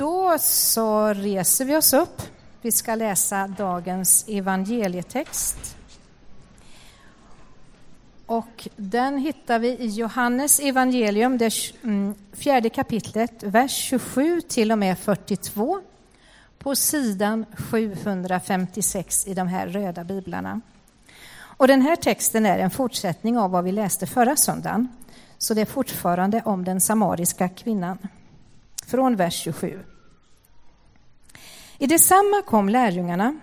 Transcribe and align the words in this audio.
Då 0.00 0.36
så 0.38 1.06
reser 1.06 1.64
vi 1.64 1.76
oss 1.76 1.92
upp. 1.92 2.22
Vi 2.62 2.72
ska 2.72 2.94
läsa 2.94 3.48
dagens 3.48 4.24
evangelietext. 4.28 5.76
Och 8.26 8.68
den 8.76 9.18
hittar 9.18 9.58
vi 9.58 9.68
i 9.68 9.86
Johannes 9.86 10.60
evangelium, 10.60 11.38
det 11.38 11.52
mm, 11.82 12.14
fjärde 12.32 12.68
kapitlet, 12.68 13.42
vers 13.42 13.72
27 13.72 14.40
till 14.40 14.72
och 14.72 14.78
med 14.78 14.98
42 14.98 15.80
på 16.58 16.76
sidan 16.76 17.46
756 17.70 19.26
i 19.26 19.34
de 19.34 19.48
här 19.48 19.66
röda 19.66 20.04
biblarna. 20.04 20.60
Och 21.40 21.68
den 21.68 21.82
här 21.82 21.96
texten 21.96 22.46
är 22.46 22.58
en 22.58 22.70
fortsättning 22.70 23.38
av 23.38 23.50
vad 23.50 23.64
vi 23.64 23.72
läste 23.72 24.06
förra 24.06 24.36
söndagen, 24.36 24.88
så 25.38 25.54
det 25.54 25.60
är 25.60 25.66
fortfarande 25.66 26.42
om 26.44 26.64
den 26.64 26.80
samariska 26.80 27.48
kvinnan. 27.48 27.98
Från 28.90 29.16
vers 29.16 29.34
27. 29.34 29.80
I 31.78 31.86
detsamma 31.86 32.42
kom 32.46 32.68
lärjungarna. 32.68 33.36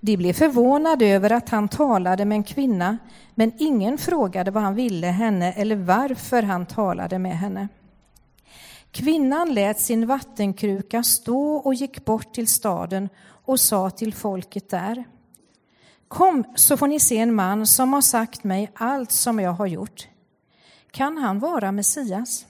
De 0.00 0.16
blev 0.16 0.32
förvånade 0.32 1.06
över 1.06 1.32
att 1.32 1.48
han 1.48 1.68
talade 1.68 2.24
med 2.24 2.36
en 2.36 2.44
kvinna, 2.44 2.98
men 3.34 3.52
ingen 3.58 3.98
frågade 3.98 4.50
vad 4.50 4.62
han 4.62 4.74
ville 4.74 5.06
henne 5.06 5.52
eller 5.52 5.76
varför 5.76 6.42
han 6.42 6.66
talade 6.66 7.18
med 7.18 7.38
henne. 7.38 7.68
Kvinnan 8.90 9.54
lät 9.54 9.80
sin 9.80 10.06
vattenkruka 10.06 11.02
stå 11.02 11.56
och 11.56 11.74
gick 11.74 12.04
bort 12.04 12.34
till 12.34 12.48
staden 12.48 13.08
och 13.24 13.60
sa 13.60 13.90
till 13.90 14.14
folket 14.14 14.70
där. 14.70 15.04
Kom 16.08 16.44
så 16.56 16.76
får 16.76 16.86
ni 16.86 17.00
se 17.00 17.18
en 17.18 17.34
man 17.34 17.66
som 17.66 17.92
har 17.92 18.02
sagt 18.02 18.44
mig 18.44 18.70
allt 18.74 19.12
som 19.12 19.40
jag 19.40 19.52
har 19.52 19.66
gjort. 19.66 20.08
Kan 20.90 21.18
han 21.18 21.38
vara 21.38 21.72
Messias? 21.72 22.46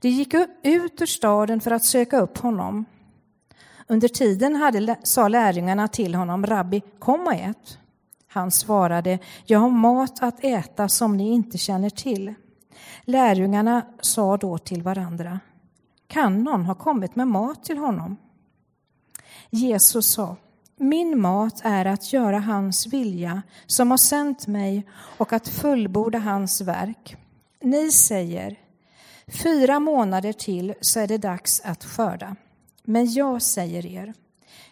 De 0.00 0.08
gick 0.08 0.34
ut 0.34 1.02
ur 1.02 1.06
staden 1.06 1.60
för 1.60 1.70
att 1.70 1.84
söka 1.84 2.20
upp 2.20 2.38
honom. 2.38 2.84
Under 3.86 4.08
tiden 4.08 4.56
hade, 4.56 4.96
sa 5.02 5.28
lärjungarna 5.28 5.88
till 5.88 6.14
honom, 6.14 6.46
Rabbi, 6.46 6.82
kom 6.98 7.26
och 7.26 7.34
ät. 7.34 7.78
Han 8.28 8.50
svarade, 8.50 9.18
jag 9.44 9.58
har 9.58 9.70
mat 9.70 10.22
att 10.22 10.44
äta 10.44 10.88
som 10.88 11.16
ni 11.16 11.30
inte 11.30 11.58
känner 11.58 11.90
till. 11.90 12.34
Lärjungarna 13.04 13.82
sa 14.00 14.36
då 14.36 14.58
till 14.58 14.82
varandra, 14.82 15.40
kan 16.06 16.44
någon 16.44 16.64
ha 16.64 16.74
kommit 16.74 17.16
med 17.16 17.28
mat 17.28 17.64
till 17.64 17.78
honom? 17.78 18.16
Jesus 19.50 20.12
sa, 20.12 20.36
min 20.76 21.20
mat 21.20 21.60
är 21.64 21.84
att 21.84 22.12
göra 22.12 22.38
hans 22.38 22.86
vilja 22.86 23.42
som 23.66 23.90
har 23.90 23.98
sänt 23.98 24.46
mig 24.46 24.86
och 25.18 25.32
att 25.32 25.48
fullborda 25.48 26.18
hans 26.18 26.60
verk. 26.60 27.16
Ni 27.60 27.90
säger, 27.90 28.58
fyra 29.30 29.80
månader 29.80 30.32
till 30.32 30.74
så 30.80 31.00
är 31.00 31.06
det 31.06 31.18
dags 31.18 31.60
att 31.64 31.84
skörda. 31.84 32.36
Men 32.82 33.12
jag 33.12 33.42
säger 33.42 33.86
er, 33.86 34.14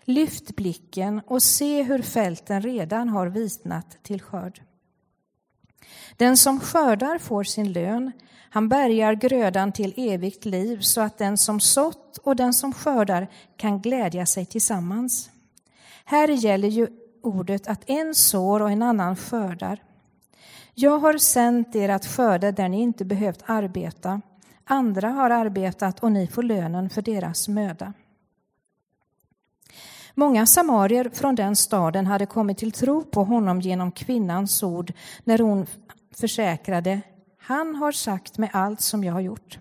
lyft 0.05 0.57
blicken 0.57 1.21
och 1.27 1.43
se 1.43 1.83
hur 1.83 2.03
fälten 2.03 2.63
redan 2.63 3.09
har 3.09 3.27
vitnat 3.27 4.03
till 4.03 4.23
skörd. 4.23 4.63
Den 6.17 6.37
som 6.37 6.61
skördar 6.61 7.19
får 7.19 7.45
sin 7.45 7.73
lön, 7.73 8.13
han 8.51 8.69
bärgar 8.69 9.15
grödan 9.15 9.73
till 9.73 9.95
evigt 9.97 10.45
liv 10.45 10.81
så 10.81 11.01
att 11.01 11.19
den 11.19 11.39
som 11.39 11.61
sått 11.61 12.19
och 12.19 12.37
den 12.37 12.55
som 12.55 12.73
skördar 12.73 13.29
kan 13.57 13.81
glädja 13.81 14.27
sig 14.27 14.47
tillsammans. 14.47 15.31
Här 16.05 16.29
gäller 16.29 16.69
ju 16.69 16.87
ordet 17.23 17.69
att 17.69 17.91
en 17.91 18.15
sår 18.15 18.63
och 18.63 18.71
en 18.71 18.83
annan 18.83 19.17
skördar. 19.17 19.83
Jag 20.75 20.99
har 20.99 21.19
sänt 21.19 21.77
er 21.77 21.89
att 21.89 22.07
skörda 22.07 22.53
där 22.53 22.69
ni 22.69 22.81
inte 22.81 23.05
behövt 23.05 23.43
arbeta. 23.47 24.21
Andra 24.71 25.09
har 25.09 25.31
arbetat 25.31 26.01
och 26.01 26.13
ni 26.13 26.27
får 26.27 26.43
lönen 26.43 26.91
för 26.91 27.03
deras 27.03 27.49
möda. 27.49 27.93
Många 30.15 30.47
samarier 30.47 31.11
från 31.15 31.35
den 31.35 31.57
staden 31.57 32.07
hade 32.07 32.27
kommit 32.27 32.59
till 32.59 32.73
tro 32.73 33.05
på 33.05 33.25
honom 33.25 33.61
genom 33.61 33.93
kvinnans 33.93 34.63
ord 34.63 34.93
när 35.25 35.39
hon 35.39 35.67
försäkrade 36.15 37.01
han 37.39 37.77
har 37.77 37.93
sagt 37.93 38.39
mig 38.39 38.51
allt 38.53 38.81
som 38.81 39.05
jag 39.05 39.13
har 39.13 39.21
gjort. 39.21 39.59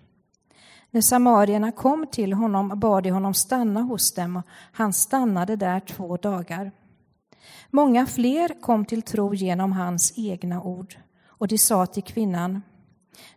När 0.91 1.01
samarierna 1.01 1.71
kom 1.71 2.07
till 2.11 2.33
honom 2.33 2.79
bad 2.79 3.03
de 3.03 3.09
honom 3.09 3.33
stanna 3.33 3.81
hos 3.81 4.13
dem 4.13 4.35
och 4.35 4.43
han 4.71 4.93
stannade 4.93 5.55
där 5.55 5.79
två 5.79 6.17
dagar. 6.17 6.71
Många 7.69 8.05
fler 8.05 8.61
kom 8.61 8.85
till 8.85 9.01
tro 9.01 9.33
genom 9.33 9.71
hans 9.71 10.13
egna 10.17 10.61
ord 10.61 10.95
och 11.27 11.47
de 11.47 11.57
sa 11.57 11.85
till 11.85 12.03
kvinnan 12.03 12.61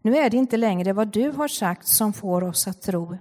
nu 0.02 0.16
är 0.16 0.30
det 0.30 0.36
inte 0.36 0.56
längre 0.56 0.92
vad 0.92 1.08
du 1.08 1.30
har 1.30 1.48
sagt 1.48 1.86
som 1.86 2.12
får 2.12 2.44
oss 2.44 2.68
att 2.68 2.82
tro. 2.82 3.18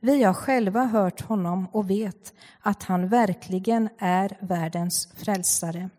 Vi 0.00 0.22
har 0.22 0.34
själva 0.34 0.84
hört 0.84 1.20
honom 1.20 1.68
och 1.72 1.90
vet 1.90 2.34
att 2.60 2.82
han 2.82 3.08
verkligen 3.08 3.88
är 3.98 4.36
världens 4.40 5.08
frälsare. 5.16 5.90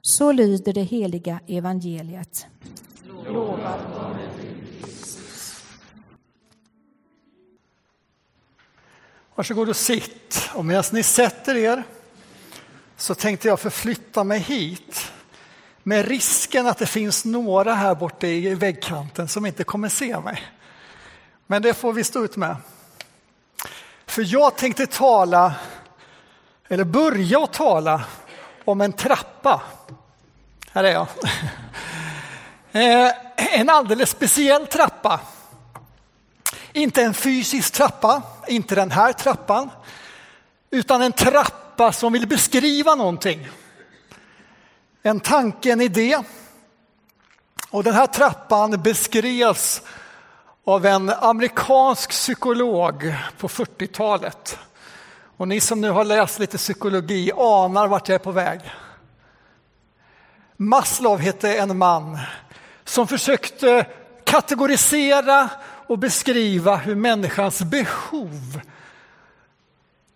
Så 0.00 0.32
lyder 0.32 0.72
det 0.72 0.82
heliga 0.82 1.40
evangeliet. 1.46 2.46
Lovad 3.26 3.80
Varsågod 9.36 9.68
och 9.68 9.76
sitt. 9.76 10.50
Och 10.54 10.64
medan 10.64 10.84
ni 10.92 11.02
sätter 11.02 11.56
er 11.56 11.82
så 12.96 13.14
tänkte 13.14 13.48
jag 13.48 13.60
förflytta 13.60 14.24
mig 14.24 14.38
hit 14.38 15.12
med 15.88 16.08
risken 16.08 16.66
att 16.66 16.78
det 16.78 16.86
finns 16.86 17.24
några 17.24 17.74
här 17.74 17.94
borta 17.94 18.26
i 18.26 18.54
väggkanten 18.54 19.28
som 19.28 19.46
inte 19.46 19.64
kommer 19.64 19.88
se 19.88 20.20
mig. 20.20 20.42
Men 21.46 21.62
det 21.62 21.74
får 21.74 21.92
vi 21.92 22.04
stå 22.04 22.24
ut 22.24 22.36
med. 22.36 22.56
För 24.06 24.24
jag 24.26 24.56
tänkte 24.56 24.86
tala, 24.86 25.54
eller 26.68 26.84
börja 26.84 27.44
att 27.44 27.52
tala 27.52 28.04
om 28.64 28.80
en 28.80 28.92
trappa. 28.92 29.62
Här 30.72 30.84
är 30.84 30.92
jag. 30.92 31.06
Eh, 32.72 33.12
en 33.36 33.68
alldeles 33.68 34.10
speciell 34.10 34.66
trappa. 34.66 35.20
Inte 36.72 37.02
en 37.02 37.14
fysisk 37.14 37.72
trappa, 37.72 38.22
inte 38.48 38.74
den 38.74 38.90
här 38.90 39.12
trappan, 39.12 39.70
utan 40.70 41.02
en 41.02 41.12
trappa 41.12 41.92
som 41.92 42.12
vill 42.12 42.28
beskriva 42.28 42.94
någonting. 42.94 43.48
En 45.06 45.20
tanke, 45.20 45.72
en 45.72 45.80
idé. 45.80 46.18
Och 47.70 47.84
den 47.84 47.94
här 47.94 48.06
trappan 48.06 48.82
beskrevs 48.82 49.82
av 50.64 50.86
en 50.86 51.10
amerikansk 51.10 52.10
psykolog 52.10 53.14
på 53.38 53.48
40-talet. 53.48 54.58
Och 55.36 55.48
ni 55.48 55.60
som 55.60 55.80
nu 55.80 55.90
har 55.90 56.04
läst 56.04 56.38
lite 56.38 56.58
psykologi 56.58 57.32
anar 57.36 57.88
vart 57.88 58.08
jag 58.08 58.14
är 58.14 58.18
på 58.18 58.32
väg. 58.32 58.60
Maslow 60.56 61.18
hette 61.18 61.56
en 61.56 61.78
man 61.78 62.18
som 62.84 63.06
försökte 63.06 63.86
kategorisera 64.24 65.48
och 65.86 65.98
beskriva 65.98 66.76
hur 66.76 66.94
människans 66.94 67.62
behov 67.62 68.60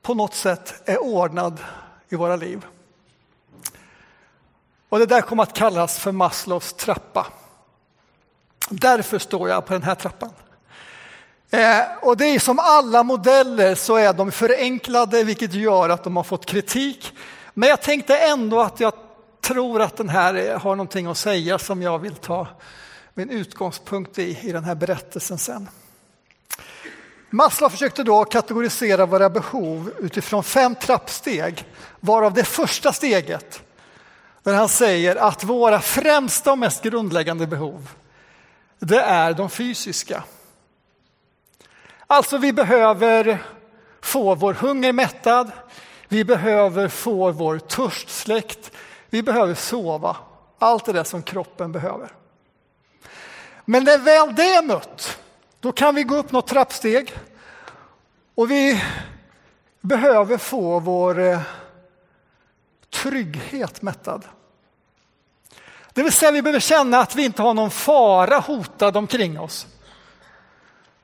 på 0.03 0.15
något 0.15 0.35
sätt 0.35 0.89
är 0.89 1.03
ordnad 1.03 1.61
i 2.09 2.17
våra 2.17 2.37
liv. 2.37 2.67
Och 4.91 4.99
det 4.99 5.07
där 5.07 5.21
kom 5.21 5.41
att 5.41 5.53
kallas 5.53 5.99
för 5.99 6.13
Maslows 6.13 6.73
trappa. 6.73 7.27
Därför 8.69 9.19
står 9.19 9.49
jag 9.49 9.67
på 9.67 9.73
den 9.73 9.83
här 9.83 9.95
trappan. 9.95 10.31
Eh, 11.51 11.81
och 12.03 12.17
det 12.17 12.25
är 12.25 12.39
som 12.39 12.59
alla 12.59 13.03
modeller 13.03 13.75
så 13.75 13.97
är 13.97 14.13
de 14.13 14.33
förenklade 14.33 15.25
vilket 15.25 15.55
gör 15.55 15.89
att 15.89 16.05
de 16.05 16.17
har 16.17 16.25
fått 16.25 16.47
kritik. 16.47 17.13
Men 17.55 17.69
jag 17.69 17.83
tänkte 17.83 18.19
ändå 18.19 18.61
att 18.61 18.81
jag 18.81 18.93
tror 19.41 19.83
att 19.83 19.97
den 19.97 20.09
här 20.09 20.55
har 20.59 20.77
någonting 20.77 21.07
att 21.07 21.19
säga 21.19 21.59
som 21.59 21.83
jag 21.83 21.99
vill 21.99 22.15
ta 22.15 22.47
min 23.15 23.31
utgångspunkt 23.31 24.19
i, 24.19 24.39
i 24.43 24.53
den 24.53 24.65
här 24.65 24.75
berättelsen 24.75 25.39
sen. 25.39 25.69
Maslow 27.31 27.71
försökte 27.71 28.03
då 28.03 28.25
kategorisera 28.25 29.07
våra 29.07 29.31
behov 29.31 29.93
utifrån 29.99 30.45
fem 30.45 30.75
trappsteg, 30.75 31.65
varav 32.01 32.35
det 32.35 32.45
första 32.45 32.93
steget, 32.93 33.63
där 34.43 34.55
han 34.55 34.69
säger 34.69 35.17
att 35.17 35.45
våra 35.45 35.81
främsta 35.81 36.53
och 36.53 36.59
mest 36.59 36.83
grundläggande 36.83 37.47
behov, 37.47 37.89
det 38.79 39.01
är 39.01 39.33
de 39.33 39.51
fysiska. 39.51 40.25
Alltså 42.07 42.39
vi 42.39 42.53
behöver 42.53 43.43
få 44.01 44.35
vår 44.35 44.55
hunger 44.55 44.93
mättad, 44.93 45.51
vi 46.09 46.25
behöver 46.25 46.89
få 46.89 47.31
vår 47.31 47.59
törst 47.59 48.09
släckt, 48.09 48.71
vi 49.11 49.23
behöver 49.23 49.55
sova. 49.55 50.17
Allt 50.59 50.85
det 50.85 50.93
där 50.93 51.05
som 51.05 51.23
kroppen 51.23 51.73
behöver. 51.73 52.13
Men 53.65 53.85
när 53.85 53.99
väl 53.99 54.35
det 54.35 54.55
är 54.55 54.63
mött, 54.63 55.19
då 55.61 55.73
kan 55.73 55.95
vi 55.95 56.03
gå 56.03 56.17
upp 56.17 56.33
något 56.33 56.47
trappsteg 56.47 57.13
och 58.35 58.51
vi 58.51 58.83
behöver 59.81 60.37
få 60.37 60.79
vår 60.79 61.19
eh, 61.19 61.41
trygghet 62.93 63.83
mättad. 63.83 64.25
Det 65.93 66.03
vill 66.03 66.13
säga 66.13 66.33
vi 66.33 66.43
behöver 66.43 66.61
känna 66.61 66.99
att 66.99 67.17
vi 67.17 67.25
inte 67.25 67.43
har 67.43 67.55
någon 67.55 67.71
fara 67.71 68.39
hotad 68.39 68.97
omkring 68.97 69.41
oss. 69.41 69.67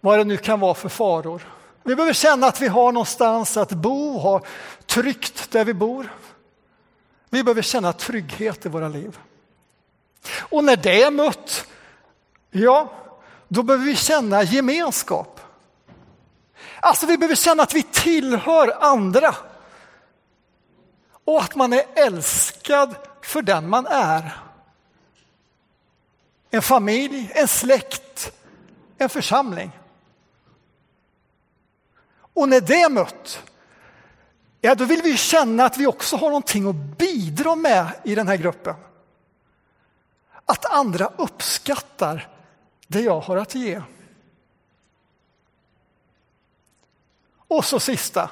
Vad 0.01 0.19
det 0.19 0.25
nu 0.25 0.37
kan 0.37 0.61
vara 0.61 0.75
för 0.75 0.89
faror. 0.89 1.43
Vi 1.83 1.97
behöver 1.97 2.13
känna 2.13 2.47
att 2.47 2.61
vi 2.61 2.69
har 2.69 2.93
någonstans 2.93 3.57
att 3.57 3.73
bo, 3.73 4.19
ha 4.19 4.43
tryggt 4.87 5.51
där 5.51 5.65
vi 5.65 5.75
bor. 5.75 6.15
Vi 7.31 7.45
behöver 7.45 7.63
känna 7.63 7.93
trygghet 7.93 8.67
i 8.67 8.69
våra 8.69 8.89
liv. 8.89 9.19
Och 10.39 10.65
när 10.65 10.77
det 10.77 11.03
är 11.03 11.11
mött, 11.11 11.67
ja, 12.51 12.93
då 13.49 13.63
behöver 13.63 13.85
vi 13.85 13.97
känna 13.97 14.43
gemenskap. 14.43 15.41
Alltså 16.81 17.07
vi 17.07 17.19
behöver 17.19 17.37
känna 17.37 17.63
att 17.63 17.75
vi 17.75 17.83
tillhör 17.83 18.77
andra. 18.81 19.35
Och 21.27 21.43
att 21.43 21.55
man 21.55 21.73
är 21.73 21.85
älskad 21.95 22.95
för 23.23 23.43
den 23.43 23.69
man 23.69 23.87
är. 23.87 24.43
En 26.51 26.63
familj, 26.63 27.33
en 27.35 27.49
släkt, 27.49 28.33
en 28.99 29.09
församling. 29.09 29.71
Och 32.17 32.49
när 32.49 32.61
det 32.61 32.81
är 32.81 32.91
mött, 32.91 33.43
ja 34.61 34.75
då 34.75 34.85
vill 34.85 35.03
vi 35.03 35.17
känna 35.17 35.65
att 35.65 35.77
vi 35.77 35.87
också 35.87 36.17
har 36.17 36.29
någonting 36.29 36.69
att 36.69 36.99
bidra 36.99 37.55
med 37.55 38.01
i 38.05 38.15
den 38.15 38.29
här 38.29 38.37
gruppen. 38.37 38.75
Att 40.45 40.65
andra 40.65 41.13
uppskattar 41.17 42.29
det 42.87 43.01
jag 43.01 43.21
har 43.21 43.37
att 43.37 43.55
ge. 43.55 43.83
Och 47.49 47.65
så 47.65 47.81
sista, 47.81 48.31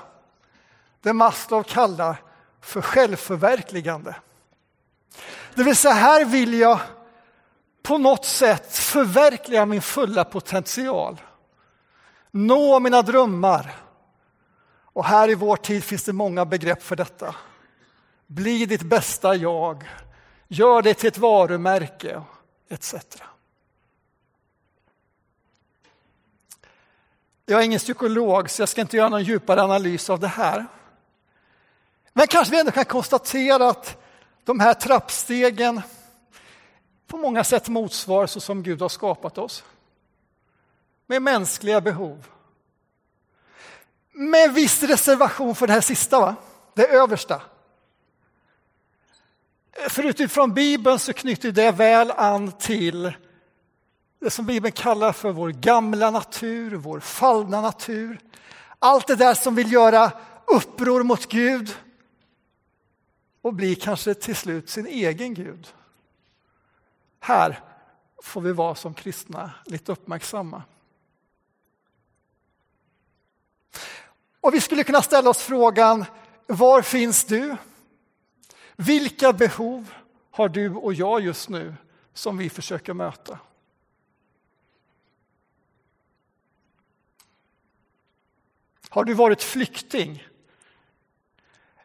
det 1.01 1.13
Maslow 1.13 1.63
kallar 1.63 2.24
för 2.65 2.81
självförverkligande. 2.83 4.17
Det 5.55 5.63
vill 5.63 5.77
säga, 5.77 5.95
här 5.95 6.25
vill 6.25 6.55
jag 6.55 6.81
på 7.83 7.99
något 7.99 8.25
sätt 8.25 8.77
förverkliga 8.77 9.67
min 9.67 9.83
fulla 9.83 10.25
potential. 10.25 11.21
Nå 12.31 12.81
mina 12.81 13.03
drömmar. 13.03 13.77
Och 14.85 15.05
här 15.05 15.31
i 15.31 15.35
vår 15.35 15.57
tid 15.57 15.85
finns 15.85 16.05
det 16.05 16.13
många 16.13 16.45
begrepp 16.45 16.83
för 16.83 16.97
detta. 16.97 17.35
Bli 18.27 18.67
ditt 18.67 18.83
bästa 18.83 19.35
jag. 19.35 19.89
Gör 20.49 20.83
det 20.83 20.95
till 20.95 21.09
ett 21.09 21.19
varumärke 21.19 22.23
etc. 22.69 22.95
Jag 27.47 27.61
är 27.61 27.65
ingen 27.65 27.79
psykolog 27.79 28.51
så 28.51 28.63
jag 28.63 28.69
ska 28.69 28.81
inte 28.81 28.97
göra 28.97 29.09
någon 29.09 29.23
djupare 29.25 29.63
analys 29.63 30.11
av 30.11 30.21
det 30.21 30.29
här. 30.29 30.67
Men 32.17 32.27
kanske 32.27 32.53
vi 32.53 32.61
ändå 32.61 32.73
kan 32.73 32.85
konstatera 32.85 33.69
att 33.69 34.03
de 34.45 34.61
här 34.61 34.75
trappstegen 34.75 35.83
på 37.07 37.17
många 37.17 37.45
sätt 37.45 37.69
motsvarar 37.69 38.27
så 38.27 38.41
som 38.41 38.63
Gud 38.63 38.83
har 38.83 38.89
skapat 38.89 39.39
oss. 39.39 39.65
Med 41.07 41.23
mänskliga 41.23 41.81
behov. 41.81 42.27
Med 44.13 44.55
viss 44.55 44.83
reservation 44.83 45.55
för 45.55 45.67
det 45.67 45.73
här 45.73 45.81
sista, 45.81 46.21
va? 46.21 46.35
det 46.75 46.87
översta. 46.87 47.43
För 49.89 50.03
utifrån 50.03 50.55
Bibeln 50.55 50.99
så 50.99 51.13
knyter 51.13 51.53
det 51.53 51.71
väl 51.71 52.11
an 52.11 52.53
till 52.53 53.13
det 54.21 54.31
som 54.31 54.47
Bibeln 54.47 54.73
kallar 54.73 55.13
för 55.13 55.33
vår 55.33 55.51
gamla 55.51 56.11
natur, 56.11 56.77
vår 56.77 57.01
fallna 57.01 57.61
natur. 57.61 58.21
Allt 58.79 59.07
det 59.07 59.17
där 59.17 59.35
som 59.35 59.55
vill 59.55 59.73
göra 59.73 60.13
uppror 60.47 61.03
mot 61.03 61.27
Gud 61.27 61.77
och 63.45 63.55
blir 63.55 63.75
kanske 63.75 64.15
till 64.15 64.37
slut 64.37 64.69
sin 64.69 64.87
egen 64.87 65.35
Gud. 65.35 65.75
Här 67.21 67.61
får 68.23 68.41
vi 68.41 68.53
vara 68.53 68.75
som 68.75 68.95
kristna 68.95 69.51
lite 69.67 69.93
uppmärksamma. 69.93 70.63
Och 74.41 74.55
vi 74.55 74.61
skulle 74.61 74.85
kunna 74.85 75.03
ställa 75.03 75.31
oss 75.31 75.39
frågan, 75.39 76.05
var 76.47 76.83
finns 76.83 77.25
du? 77.25 77.57
Vilka 78.77 79.33
behov 79.33 79.95
har 80.31 80.49
du 80.49 80.75
och 80.75 80.95
jag 80.95 81.21
just 81.21 81.49
nu 81.49 81.75
som 82.15 82.37
vi 82.37 82.51
försöker 82.51 82.95
möta? 82.95 83.39
Har 88.89 89.05
du 89.05 89.15
varit 89.15 89.43
flykting? 89.43 90.27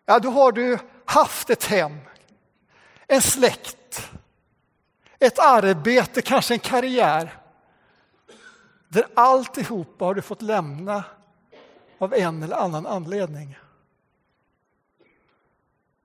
Ja, 0.06 0.20
då 0.20 0.30
har 0.30 0.52
du 0.52 0.80
haft 1.10 1.50
ett 1.50 1.66
hem, 1.66 1.98
en 3.08 3.22
släkt, 3.22 4.10
ett 5.20 5.40
arbete, 5.40 6.22
kanske 6.22 6.54
en 6.54 6.60
karriär. 6.60 7.38
Där 8.88 9.08
alltihopa 9.14 10.06
har 10.06 10.14
du 10.14 10.22
fått 10.22 10.42
lämna 10.42 11.04
av 11.98 12.14
en 12.14 12.44
eller 12.44 12.56
annan 12.56 12.86
anledning. 12.86 13.58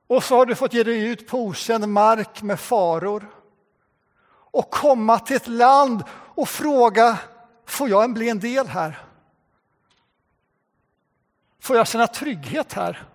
Och 0.07 0.25
så 0.25 0.37
har 0.37 0.47
du 0.47 0.55
fått 0.55 0.73
ge 0.73 0.85
dig 0.85 1.09
ut 1.09 1.29
på 1.29 1.39
okänd 1.39 1.89
mark 1.89 2.43
med 2.43 2.61
faror 2.61 3.31
och 4.31 4.71
komma 4.71 5.19
till 5.19 5.37
ett 5.37 5.49
land 5.49 6.05
och 6.11 6.49
fråga, 6.49 7.19
får 7.67 7.89
jag 7.89 8.15
bli 8.15 8.29
en 8.29 8.41
del 8.41 8.67
här? 8.67 9.05
Får 11.61 11.77
jag 11.77 11.89
känna 11.89 12.07
trygghet 12.07 12.73
här? 12.73 13.14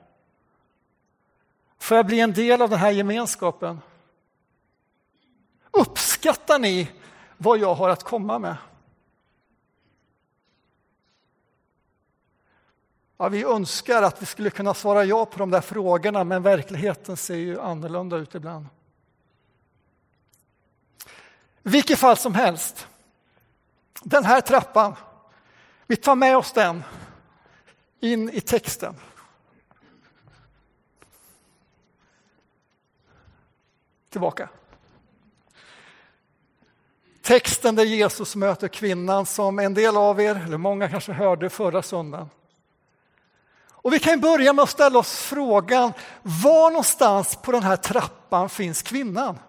Får 1.80 1.98
jag 1.98 2.06
bli 2.06 2.20
en 2.20 2.34
del 2.34 2.62
av 2.62 2.70
den 2.70 2.80
här 2.80 2.92
gemenskapen? 2.92 3.82
Uppskattar 5.72 6.60
ni 6.60 6.92
vad 7.38 7.58
jag 7.58 7.76
har 7.76 7.90
att 7.90 8.04
komma 8.04 8.40
med? 8.40 8.56
Ja, 13.18 13.30
vi 13.30 13.44
önskar 13.44 14.04
att 14.04 14.22
vi 14.22 14.26
skulle 14.26 14.50
kunna 14.50 14.74
svara 14.74 15.06
ja 15.06 15.26
på 15.26 15.40
de 15.40 15.50
där 15.50 15.62
frågorna 15.62 16.24
men 16.24 16.44
verkligheten 16.44 17.18
ser 17.18 17.36
ju 17.36 17.62
annorlunda 17.62 18.18
ut 18.18 18.36
ibland. 18.36 18.66
vilket 21.70 22.00
fall 22.00 22.18
som 22.18 22.36
helst, 22.36 22.88
den 24.04 24.26
här 24.26 24.42
trappan, 24.42 24.96
vi 25.88 25.96
tar 25.96 26.16
med 26.16 26.38
oss 26.38 26.54
den 26.54 26.84
in 28.00 28.30
i 28.30 28.42
texten. 28.42 28.96
Tillbaka. 34.10 34.50
Texten 37.22 37.76
där 37.76 37.86
Jesus 37.86 38.36
möter 38.36 38.68
kvinnan 38.68 39.26
som 39.26 39.60
en 39.60 39.74
del 39.74 39.98
av 39.98 40.22
er, 40.22 40.36
eller 40.36 40.58
många 40.58 40.90
kanske 40.90 41.12
hörde 41.12 41.50
förra 41.50 41.82
söndagen. 41.82 42.30
Och 43.82 43.94
vi 43.94 44.00
kan 44.00 44.20
börja 44.20 44.54
med 44.54 44.64
att 44.64 44.70
ställa 44.70 45.00
oss 45.00 45.20
frågan, 45.20 45.94
var 46.22 46.70
någonstans 46.70 47.36
på 47.36 47.52
den 47.52 47.64
här 47.64 47.76
trappan 47.76 48.50
finns 48.50 48.82
kvinnan? 48.82 49.40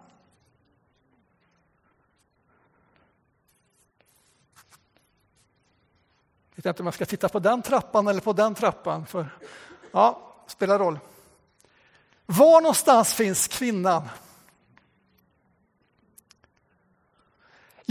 Jag 6.51 6.57
vet 6.57 6.67
inte 6.67 6.83
om 6.83 6.87
jag 6.87 6.95
ska 6.95 7.05
titta 7.05 7.29
på 7.29 7.39
den 7.39 7.63
trappan 7.63 8.09
eller 8.09 8.21
på 8.21 8.33
den 8.33 8.55
trappan, 8.55 9.07
för 9.07 9.39
ja, 9.93 10.35
spelar 10.47 10.79
roll. 10.79 10.99
Var 12.27 12.61
någonstans 12.61 13.15
finns 13.15 13.49
kvinnan? 13.49 14.09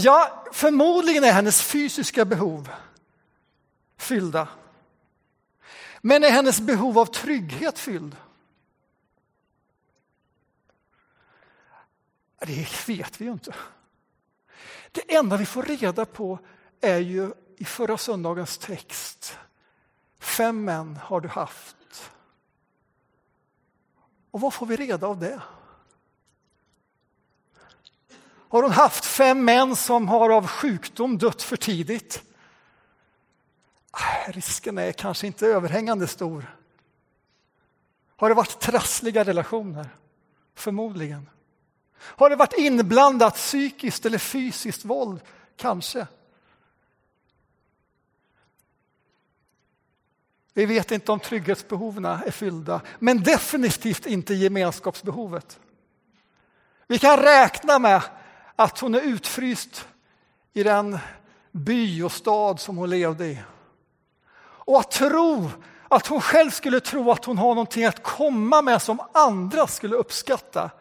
Ja, 0.01 0.45
förmodligen 0.51 1.23
är 1.23 1.31
hennes 1.31 1.61
fysiska 1.61 2.25
behov 2.25 2.69
fyllda. 3.97 4.47
Men 6.01 6.23
är 6.23 6.29
hennes 6.29 6.61
behov 6.61 6.99
av 6.99 7.05
trygghet 7.05 7.79
fylld? 7.79 8.15
Det 12.39 12.87
vet 12.87 13.21
vi 13.21 13.25
ju 13.25 13.31
inte. 13.31 13.55
Det 14.91 15.15
enda 15.15 15.37
vi 15.37 15.45
får 15.45 15.63
reda 15.63 16.05
på 16.05 16.39
är 16.81 16.99
ju 16.99 17.31
i 17.57 17.65
förra 17.65 17.97
söndagens 17.97 18.57
text. 18.57 19.37
Fem 20.19 20.65
män 20.65 20.95
har 20.95 21.21
du 21.21 21.27
haft. 21.27 22.11
Och 24.31 24.41
vad 24.41 24.53
får 24.53 24.65
vi 24.65 24.75
reda 24.75 25.07
av 25.07 25.19
det? 25.19 25.41
Har 28.49 28.63
hon 28.63 28.71
haft 28.71 29.05
fem 29.05 29.45
män 29.45 29.75
som 29.75 30.07
har 30.07 30.29
av 30.29 30.47
sjukdom 30.47 31.17
dött 31.17 31.41
för 31.41 31.57
tidigt? 31.57 32.23
Ah, 33.91 34.31
risken 34.31 34.77
är 34.77 34.91
kanske 34.91 35.27
inte 35.27 35.47
överhängande 35.47 36.07
stor. 36.07 36.55
Har 38.15 38.29
det 38.29 38.35
varit 38.35 38.59
trassliga 38.59 39.23
relationer? 39.23 39.89
Förmodligen. 40.55 41.29
Har 41.97 42.29
det 42.29 42.35
varit 42.35 42.57
inblandat 42.57 43.35
psykiskt 43.35 44.05
eller 44.05 44.17
fysiskt 44.17 44.85
våld? 44.85 45.21
Kanske. 45.55 46.07
Vi 50.53 50.65
vet 50.65 50.91
inte 50.91 51.11
om 51.11 51.19
trygghetsbehoven 51.19 52.05
är 52.05 52.31
fyllda, 52.31 52.81
men 52.99 53.23
definitivt 53.23 54.05
inte 54.05 54.33
gemenskapsbehovet. 54.33 55.59
Vi 56.87 56.99
kan 56.99 57.17
räkna 57.17 57.79
med 57.79 58.01
att 58.59 58.79
hon 58.79 58.95
är 58.95 59.01
utfryst 59.01 59.87
i 60.53 60.63
den 60.63 60.97
by 61.51 62.03
och 62.03 62.11
stad 62.11 62.59
som 62.59 62.77
hon 62.77 62.89
levde 62.89 63.25
i. 63.25 63.41
Och 64.41 64.79
att 64.79 64.91
tro 64.91 65.49
att 65.87 66.07
hon 66.07 66.21
själv 66.21 66.49
skulle 66.49 66.79
tro 66.79 67.11
att 67.11 67.25
hon 67.25 67.37
har 67.37 67.49
någonting 67.49 67.85
att 67.85 68.03
komma 68.03 68.61
med 68.61 68.81
som 68.81 68.99
andra 69.13 69.67
skulle 69.67 69.95
uppskatta. 69.95 70.71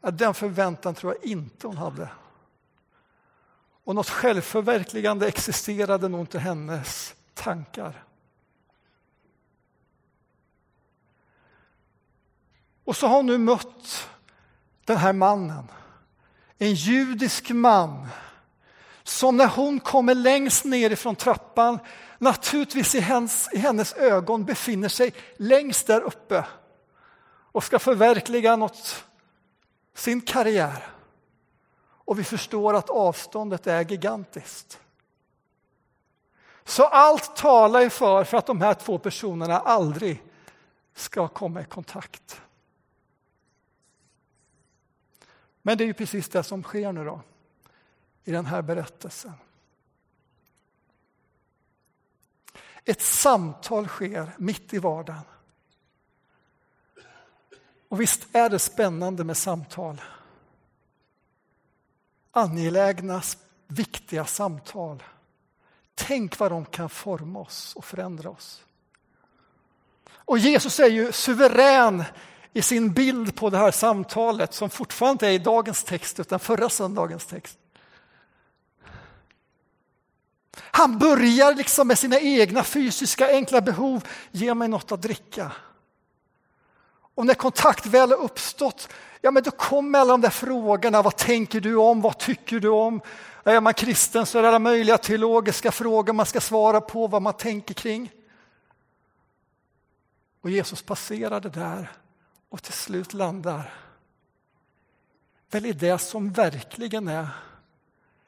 Den 0.00 0.34
förväntan 0.34 0.94
tror 0.94 1.14
jag 1.14 1.30
inte 1.30 1.66
hon 1.66 1.76
hade. 1.76 2.08
Och 3.84 3.94
något 3.94 4.10
självförverkligande 4.10 5.28
existerade 5.28 6.08
nog 6.08 6.20
inte 6.20 6.38
hennes 6.38 7.14
tankar. 7.34 8.04
Och 12.84 12.96
så 12.96 13.06
har 13.06 13.16
hon 13.16 13.26
nu 13.26 13.38
mött 13.38 14.08
den 14.84 14.96
här 14.96 15.12
mannen. 15.12 15.68
En 16.58 16.74
judisk 16.74 17.50
man 17.50 18.08
som 19.02 19.36
när 19.36 19.46
hon 19.46 19.80
kommer 19.80 20.14
längst 20.14 20.64
ner 20.64 20.90
ifrån 20.90 21.16
trappan 21.16 21.78
naturligtvis 22.18 22.94
i 22.94 23.00
hennes, 23.00 23.48
i 23.52 23.58
hennes 23.58 23.92
ögon 23.94 24.44
befinner 24.44 24.88
sig 24.88 25.14
längst 25.36 25.86
där 25.86 26.00
uppe 26.00 26.44
och 27.52 27.64
ska 27.64 27.78
förverkliga 27.78 28.56
något, 28.56 29.04
sin 29.94 30.20
karriär. 30.20 30.86
Och 32.04 32.18
vi 32.18 32.24
förstår 32.24 32.74
att 32.74 32.90
avståndet 32.90 33.66
är 33.66 33.90
gigantiskt. 33.90 34.78
Så 36.64 36.84
allt 36.84 37.36
talar 37.36 37.88
för, 37.88 38.24
för 38.24 38.36
att 38.36 38.46
de 38.46 38.60
här 38.60 38.74
två 38.74 38.98
personerna 38.98 39.58
aldrig 39.58 40.22
ska 40.94 41.28
komma 41.28 41.60
i 41.60 41.64
kontakt. 41.64 42.40
Men 45.62 45.78
det 45.78 45.84
är 45.84 45.86
ju 45.86 45.94
precis 45.94 46.28
det 46.28 46.42
som 46.42 46.62
sker 46.62 46.92
nu 46.92 47.04
då, 47.04 47.20
i 48.24 48.32
den 48.32 48.46
här 48.46 48.62
berättelsen. 48.62 49.32
Ett 52.84 53.02
samtal 53.02 53.88
sker 53.88 54.32
mitt 54.38 54.74
i 54.74 54.78
vardagen. 54.78 55.22
Och 57.88 58.00
visst 58.00 58.34
är 58.34 58.50
det 58.50 58.58
spännande 58.58 59.24
med 59.24 59.36
samtal. 59.36 60.00
Angelägna, 62.30 63.22
viktiga 63.66 64.24
samtal. 64.24 65.02
Tänk 65.94 66.38
vad 66.38 66.52
de 66.52 66.64
kan 66.64 66.88
forma 66.88 67.40
oss 67.40 67.76
och 67.76 67.84
förändra 67.84 68.30
oss. 68.30 68.64
Och 70.10 70.38
Jesus 70.38 70.80
är 70.80 70.90
ju 70.90 71.12
suverän 71.12 72.04
i 72.52 72.62
sin 72.62 72.92
bild 72.92 73.34
på 73.34 73.50
det 73.50 73.58
här 73.58 73.70
samtalet 73.70 74.54
som 74.54 74.70
fortfarande 74.70 75.12
inte 75.12 75.26
är 75.26 75.30
i 75.30 75.38
dagens 75.38 75.84
text 75.84 76.20
utan 76.20 76.40
förra 76.40 76.68
söndagens 76.68 77.26
text. 77.26 77.58
Han 80.56 80.98
börjar 80.98 81.54
liksom 81.54 81.88
med 81.88 81.98
sina 81.98 82.20
egna 82.20 82.64
fysiska 82.64 83.28
enkla 83.28 83.60
behov. 83.60 84.08
Ge 84.30 84.54
mig 84.54 84.68
något 84.68 84.92
att 84.92 85.02
dricka. 85.02 85.52
Och 87.14 87.26
när 87.26 87.34
kontakt 87.34 87.86
väl 87.86 88.10
har 88.10 88.18
uppstått, 88.18 88.88
ja 89.20 89.30
men 89.30 89.42
då 89.42 89.50
kommer 89.50 89.98
alla 89.98 90.12
de 90.12 90.20
där 90.20 90.30
frågorna. 90.30 91.02
Vad 91.02 91.16
tänker 91.16 91.60
du 91.60 91.76
om? 91.76 92.00
Vad 92.00 92.18
tycker 92.18 92.60
du 92.60 92.68
om? 92.68 93.00
Är 93.44 93.60
man 93.60 93.74
kristen 93.74 94.26
så 94.26 94.38
är 94.38 94.42
det 94.42 94.48
alla 94.48 94.58
möjliga 94.58 94.98
teologiska 94.98 95.72
frågor 95.72 96.12
man 96.12 96.26
ska 96.26 96.40
svara 96.40 96.80
på, 96.80 97.06
vad 97.06 97.22
man 97.22 97.34
tänker 97.34 97.74
kring. 97.74 98.12
Och 100.40 100.50
Jesus 100.50 100.82
passerade 100.82 101.48
där 101.48 101.92
och 102.52 102.62
till 102.62 102.72
slut 102.72 103.12
landar 103.12 103.74
väl 105.50 105.66
i 105.66 105.72
det 105.72 105.98
som 105.98 106.32
verkligen 106.32 107.08
är 107.08 107.28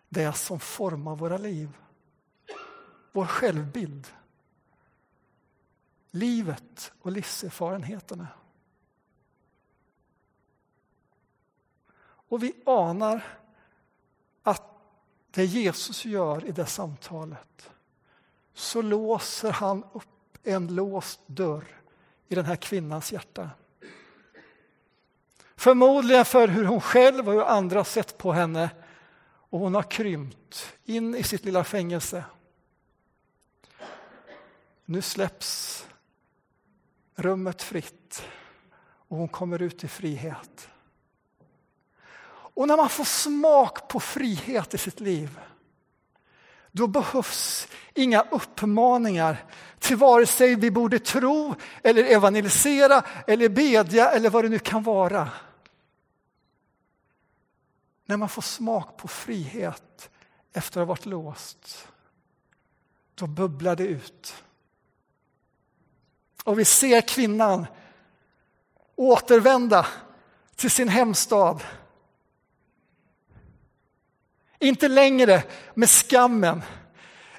det 0.09 0.33
som 0.33 0.61
formar 0.61 1.17
våra 1.17 1.39
liv 1.39 1.69
vår 3.13 3.27
självbild. 3.27 4.07
Livet 6.11 6.93
och 7.01 7.13
livserfarenheterna. 7.13 8.29
Och 12.05 12.43
vi 12.43 12.63
anar 12.67 13.39
att 14.43 14.63
det 15.31 15.45
Jesus 15.45 16.05
gör 16.05 16.45
i 16.45 16.53
det 16.53 16.67
samtalet 16.67 17.71
så 18.55 18.83
låser 18.83 19.53
han 19.53 19.85
upp 19.93 20.39
en 20.43 20.75
låst 20.75 21.21
dörr 21.27 21.81
i 22.29 22.35
den 22.35 22.45
här 22.45 22.57
kvinnans 22.57 23.13
hjärta. 23.13 23.51
Förmodligen 25.65 26.25
för 26.25 26.49
hur 26.49 26.65
hon 26.65 26.81
själv 26.81 27.29
och 27.29 27.35
hur 27.35 27.43
andra 27.43 27.85
sett 27.85 28.19
på 28.19 28.33
henne 28.33 28.71
och 29.51 29.61
hon 29.61 29.75
har 29.75 29.83
krympt 29.83 30.77
in 30.85 31.15
i 31.15 31.23
sitt 31.23 31.45
lilla 31.45 31.65
fängelse 31.65 32.25
nu 34.85 35.03
släpps 35.03 35.85
rummet 37.15 37.63
fritt 37.63 38.23
och 39.09 39.17
hon 39.17 39.29
kommer 39.29 39.63
ut 39.63 39.85
i 39.85 39.89
frihet. 39.89 40.69
Och 42.27 42.69
när 42.69 42.77
man 42.77 42.89
får 42.89 43.05
smak 43.05 43.89
på 43.89 44.01
frihet 44.01 44.75
i 44.75 44.79
sitt 44.79 45.01
liv 45.01 45.41
då 46.73 46.87
behövs 46.87 47.69
inga 47.95 48.25
uppmaningar 48.31 49.45
till 49.79 49.97
vare 49.97 50.27
sig 50.27 50.55
vi 50.55 50.71
borde 50.71 50.99
tro 50.99 51.55
eller 51.83 52.05
evangelisera 52.05 53.03
eller 53.27 53.49
bedja 53.49 54.11
eller 54.11 54.31
vad 54.31 54.45
det 54.45 54.49
nu 54.49 54.59
kan 54.59 54.83
vara. 54.83 55.29
När 58.05 58.17
man 58.17 58.29
får 58.29 58.43
smak 58.43 58.97
på 58.97 59.09
frihet 59.09 60.11
efter 60.53 60.81
att 60.81 60.87
ha 60.87 60.95
varit 60.95 61.07
låst, 61.07 61.89
då 63.15 63.27
bubblar 63.27 63.77
det 63.77 63.87
ut. 63.87 64.35
Och 66.45 66.59
vi 66.59 66.65
ser 66.65 67.01
kvinnan 67.01 67.67
återvända 68.97 69.87
till 70.57 70.71
sin 70.71 70.89
hemstad. 70.89 71.65
Inte 74.59 74.89
längre 74.89 75.43
med 75.75 75.91
skammen, 75.91 76.63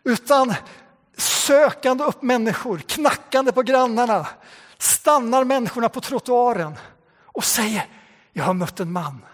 utan 0.03 0.53
sökande 1.17 2.03
upp 2.03 2.21
människor, 2.21 2.77
knackande 2.77 3.51
på 3.51 3.63
grannarna, 3.63 4.27
stannar 4.77 5.43
människorna 5.43 5.89
på 5.89 6.01
trottoaren 6.01 6.75
och 7.21 7.43
säger 7.43 7.87
jag 8.33 8.43
har 8.43 8.53
mött 8.53 8.79
en 8.79 8.91
man. 8.91 9.25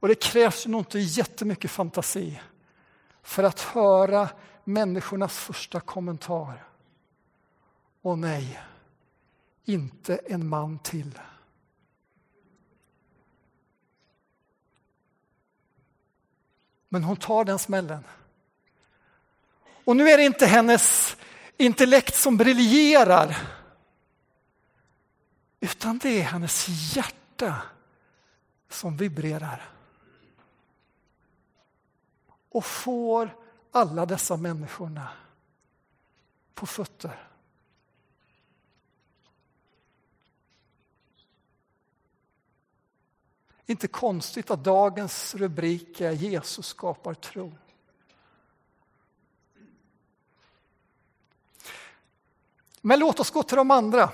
Och 0.00 0.08
det 0.08 0.14
krävs 0.14 0.66
nog 0.66 0.80
inte 0.80 0.98
jättemycket 0.98 1.70
fantasi 1.70 2.40
för 3.22 3.42
att 3.42 3.60
höra 3.60 4.28
människornas 4.64 5.38
första 5.38 5.80
kommentar. 5.80 6.64
Åh 8.02 8.16
nej, 8.16 8.60
inte 9.64 10.16
en 10.16 10.48
man 10.48 10.78
till. 10.78 11.20
Men 16.88 17.04
hon 17.04 17.16
tar 17.16 17.44
den 17.44 17.58
smällen. 17.58 18.04
Och 19.84 19.96
nu 19.96 20.08
är 20.08 20.16
det 20.16 20.24
inte 20.24 20.46
hennes 20.46 21.16
intellekt 21.56 22.14
som 22.14 22.36
briljerar 22.36 23.36
utan 25.60 25.98
det 25.98 26.20
är 26.20 26.22
hennes 26.22 26.68
hjärta 26.96 27.62
som 28.68 28.96
vibrerar. 28.96 29.75
Och 32.56 32.64
får 32.64 33.36
alla 33.70 34.06
dessa 34.06 34.36
människorna 34.36 35.08
på 36.54 36.66
fötter. 36.66 37.28
Inte 43.66 43.88
konstigt 43.88 44.50
att 44.50 44.64
dagens 44.64 45.34
rubrik 45.34 46.00
är 46.00 46.12
Jesus 46.12 46.66
skapar 46.66 47.14
tro. 47.14 47.52
Men 52.80 52.98
låt 52.98 53.20
oss 53.20 53.30
gå 53.30 53.42
till 53.42 53.56
de 53.56 53.70
andra. 53.70 54.12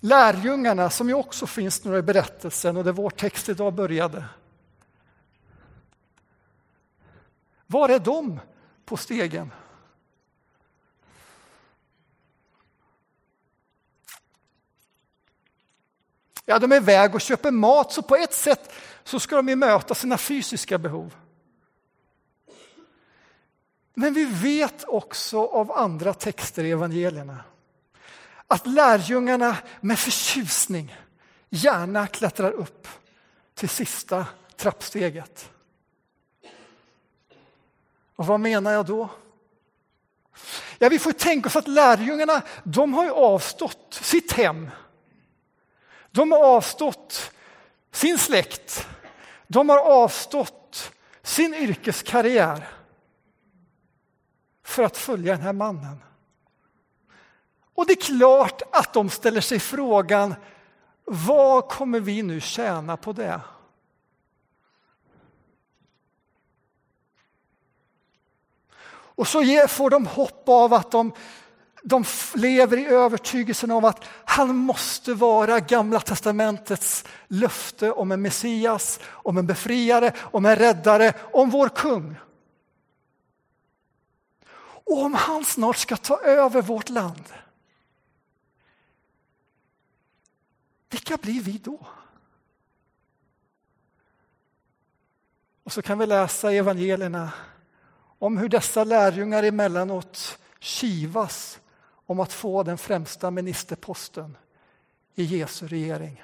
Lärjungarna 0.00 0.90
som 0.90 1.08
ju 1.08 1.14
också 1.14 1.46
finns 1.46 1.84
nu 1.84 1.98
i 1.98 2.02
berättelsen 2.02 2.76
och 2.76 2.84
där 2.84 2.92
vår 2.92 3.10
text 3.10 3.48
idag 3.48 3.74
började. 3.74 4.24
Var 7.66 7.88
är 7.88 7.98
de 7.98 8.40
på 8.84 8.96
stegen? 8.96 9.52
Ja, 16.44 16.58
de 16.58 16.72
är 16.72 16.76
iväg 16.76 17.14
och 17.14 17.20
köper 17.20 17.50
mat, 17.50 17.92
så 17.92 18.02
på 18.02 18.16
ett 18.16 18.34
sätt 18.34 18.72
så 19.04 19.20
ska 19.20 19.36
de 19.36 19.48
ju 19.48 19.56
möta 19.56 19.94
sina 19.94 20.18
fysiska 20.18 20.78
behov. 20.78 21.14
Men 23.94 24.14
vi 24.14 24.24
vet 24.24 24.84
också 24.84 25.46
av 25.46 25.72
andra 25.72 26.14
texter 26.14 26.64
i 26.64 26.70
evangelierna 26.70 27.44
att 28.50 28.66
lärjungarna 28.66 29.56
med 29.80 29.98
förtjusning 29.98 30.96
gärna 31.50 32.06
klättrar 32.06 32.50
upp 32.50 32.88
till 33.54 33.68
sista 33.68 34.26
trappsteget 34.56 35.50
Och 38.20 38.26
vad 38.26 38.40
menar 38.40 38.72
jag 38.72 38.86
då? 38.86 39.10
Ja, 40.78 40.88
vi 40.88 40.98
får 40.98 41.12
tänka 41.12 41.48
oss 41.48 41.56
att 41.56 41.68
lärjungarna, 41.68 42.42
de 42.64 42.94
har 42.94 43.04
ju 43.04 43.10
avstått 43.10 43.98
sitt 44.02 44.32
hem. 44.32 44.70
De 46.10 46.32
har 46.32 46.44
avstått 46.44 47.32
sin 47.92 48.18
släkt. 48.18 48.88
De 49.46 49.68
har 49.68 49.78
avstått 49.78 50.92
sin 51.22 51.54
yrkeskarriär 51.54 52.68
för 54.64 54.82
att 54.82 54.96
följa 54.96 55.32
den 55.32 55.42
här 55.42 55.52
mannen. 55.52 56.02
Och 57.80 57.86
det 57.86 57.92
är 57.92 58.16
klart 58.16 58.62
att 58.72 58.92
de 58.92 59.10
ställer 59.10 59.40
sig 59.40 59.60
frågan, 59.60 60.34
vad 61.04 61.68
kommer 61.68 62.00
vi 62.00 62.22
nu 62.22 62.40
tjäna 62.40 62.96
på 62.96 63.12
det? 63.12 63.40
Och 68.92 69.28
så 69.28 69.66
får 69.68 69.90
de 69.90 70.06
hopp 70.06 70.48
av 70.48 70.74
att 70.74 70.90
de, 70.90 71.12
de 71.82 72.04
lever 72.34 72.76
i 72.76 72.86
övertygelsen 72.86 73.70
om 73.70 73.84
att 73.84 74.04
han 74.24 74.56
måste 74.56 75.14
vara 75.14 75.60
Gamla 75.60 76.00
testamentets 76.00 77.04
löfte 77.28 77.92
om 77.92 78.12
en 78.12 78.22
Messias, 78.22 79.00
om 79.06 79.38
en 79.38 79.46
befriare, 79.46 80.12
om 80.18 80.46
en 80.46 80.56
räddare, 80.56 81.12
om 81.32 81.50
vår 81.50 81.68
kung. 81.68 82.16
Och 84.62 85.02
om 85.02 85.14
han 85.14 85.44
snart 85.44 85.76
ska 85.76 85.96
ta 85.96 86.20
över 86.20 86.62
vårt 86.62 86.88
land, 86.88 87.24
vilka 90.90 91.16
blir 91.16 91.42
vi 91.42 91.58
då? 91.58 91.86
Och 95.62 95.72
så 95.72 95.82
kan 95.82 95.98
vi 95.98 96.06
läsa 96.06 96.52
i 96.52 96.58
evangelierna 96.58 97.32
om 98.18 98.38
hur 98.38 98.48
dessa 98.48 98.84
lärjungar 98.84 99.42
emellanåt 99.42 100.38
kivas 100.58 101.60
om 102.06 102.20
att 102.20 102.32
få 102.32 102.62
den 102.62 102.78
främsta 102.78 103.30
ministerposten 103.30 104.36
i 105.14 105.24
Jesu 105.24 105.68
regering. 105.68 106.22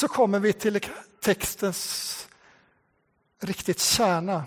Så 0.00 0.08
kommer 0.08 0.38
vi 0.38 0.52
till 0.52 0.80
textens 1.20 2.28
riktigt 3.40 3.80
kärna. 3.80 4.44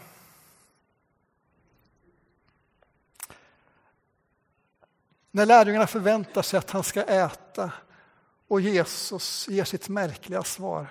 När 5.31 5.45
lärjungarna 5.45 5.87
förväntar 5.87 6.41
sig 6.41 6.57
att 6.57 6.71
han 6.71 6.83
ska 6.83 7.03
äta 7.03 7.71
och 8.47 8.61
Jesus 8.61 9.47
ger 9.49 9.63
sitt 9.63 9.89
märkliga 9.89 10.43
svar. 10.43 10.87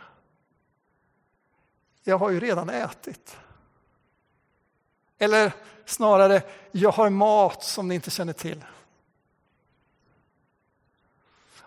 Jag 2.03 2.19
har 2.19 2.31
ju 2.31 2.41
redan 2.41 2.71
ätit. 2.71 3.37
Eller 5.19 5.53
snarare, 5.85 6.43
jag 6.73 6.93
har 6.93 7.11
mat 7.11 7.65
som 7.65 7.89
ni 7.89 7.95
inte 7.95 8.11
känner 8.11 8.33
till. 8.33 8.65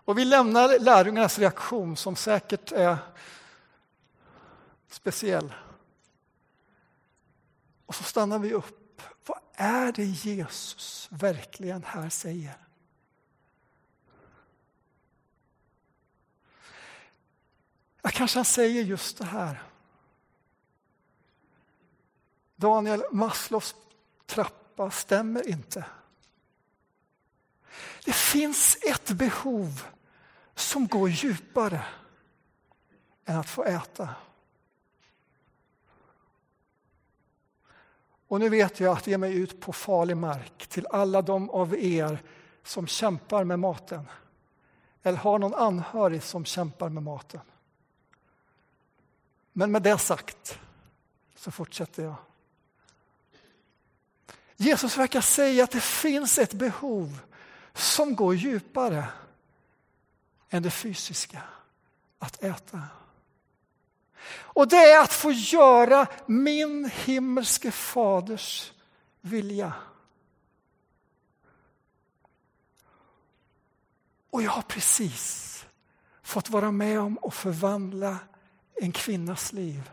Och 0.05 0.17
vi 0.17 0.25
lämnar 0.25 0.79
lärjungarnas 0.79 1.39
reaktion 1.39 1.97
som 1.97 2.15
säkert 2.15 2.71
är 2.71 2.97
speciell. 4.88 5.53
Och 7.85 7.95
så 7.95 8.03
stannar 8.03 8.39
vi 8.39 8.53
upp. 8.53 9.01
Vad 9.25 9.39
är 9.53 9.91
det 9.91 10.05
Jesus 10.05 11.07
verkligen 11.12 11.83
här 11.83 12.09
säger? 12.09 12.57
Ja, 18.01 18.09
kanske 18.13 18.37
han 18.37 18.46
säger 18.46 18.83
just 18.83 19.18
det 19.18 19.25
här. 19.25 19.63
Daniel 22.55 23.03
Maslows 23.11 23.75
trappa 24.25 24.91
stämmer 24.91 25.50
inte. 25.50 25.85
Det 28.05 28.14
finns 28.14 28.77
ett 28.81 29.11
behov 29.11 29.83
som 30.55 30.88
går 30.88 31.09
djupare 31.09 31.85
än 33.25 33.38
att 33.38 33.50
få 33.50 33.64
äta. 33.64 34.09
Och 38.27 38.40
nu 38.40 38.50
vet 38.50 38.79
jag 38.79 38.98
att 38.98 39.07
ge 39.07 39.18
mig 39.18 39.38
ut 39.38 39.61
på 39.61 39.74
farlig 39.74 40.18
mark 40.18 40.68
till 40.68 40.88
alla 40.88 41.22
de 41.22 41.50
av 41.50 41.75
er 41.75 42.24
som 42.64 42.88
kämpar 42.88 43.44
med 43.44 43.59
maten 43.59 44.07
eller 45.05 45.18
har 45.18 45.40
någon 45.40 45.53
anhörig 45.53 46.24
som 46.24 46.46
kämpar 46.46 46.90
med 46.90 47.03
maten. 47.03 47.42
Men 49.53 49.72
med 49.72 49.81
det 49.81 49.98
sagt 49.98 50.59
så 51.35 51.51
fortsätter 51.51 52.03
jag. 52.03 52.16
Jesus 54.55 54.98
verkar 54.98 55.22
säga 55.22 55.64
att 55.64 55.72
det 55.72 55.83
finns 55.83 56.38
ett 56.38 56.53
behov 56.53 57.20
som 57.75 58.16
går 58.16 58.35
djupare 58.35 59.07
än 60.50 60.64
det 60.64 60.72
fysiska, 60.72 61.42
att 62.20 62.44
äta. 62.44 62.81
Och 64.27 64.68
det 64.68 64.92
är 64.92 65.03
att 65.03 65.14
få 65.14 65.31
göra 65.31 66.07
min 66.25 66.85
himmelske 66.85 67.72
faders 67.72 68.74
vilja. 69.22 69.74
Och 74.29 74.42
jag 74.42 74.51
har 74.51 74.61
precis 74.61 75.66
fått 76.22 76.50
vara 76.50 76.72
med 76.72 77.00
om 77.00 77.20
att 77.24 77.33
förvandla 77.33 78.18
en 78.75 78.92
kvinnas 78.92 79.53
liv. 79.53 79.92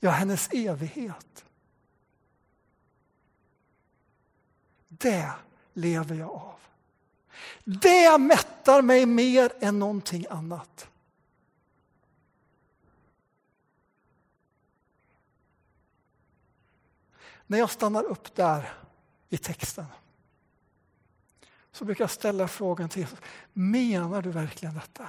Ja, 0.00 0.10
hennes 0.10 0.48
evighet. 0.52 1.44
Det 5.02 5.32
lever 5.72 6.14
jag 6.14 6.30
av. 6.30 6.60
Det 7.64 8.18
mättar 8.18 8.82
mig 8.82 9.06
mer 9.06 9.52
än 9.60 9.78
någonting 9.78 10.26
annat. 10.30 10.88
När 17.46 17.58
jag 17.58 17.70
stannar 17.70 18.02
upp 18.04 18.34
där 18.34 18.72
i 19.28 19.38
texten 19.38 19.86
så 21.72 21.84
brukar 21.84 22.04
jag 22.04 22.10
ställa 22.10 22.48
frågan 22.48 22.88
till 22.88 23.00
Jesus, 23.00 23.18
menar 23.52 24.22
du 24.22 24.30
verkligen 24.30 24.74
detta? 24.74 25.08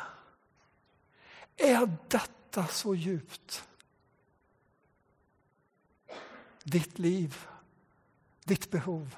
Är 1.57 1.97
detta 2.07 2.67
så 2.67 2.95
djupt? 2.95 3.67
Ditt 6.63 6.99
liv, 6.99 7.47
ditt 8.43 8.71
behov. 8.71 9.15